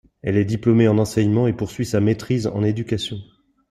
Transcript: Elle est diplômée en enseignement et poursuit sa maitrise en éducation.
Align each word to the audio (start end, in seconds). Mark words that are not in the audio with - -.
Elle 0.23 0.35
est 0.37 0.45
diplômée 0.45 0.87
en 0.87 0.97
enseignement 0.97 1.45
et 1.45 1.53
poursuit 1.53 1.85
sa 1.85 1.99
maitrise 1.99 2.47
en 2.47 2.63
éducation. 2.63 3.17